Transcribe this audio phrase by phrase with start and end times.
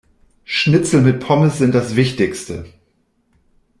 [0.45, 2.65] Schnitzel mit Pommes sind das Wichtigste.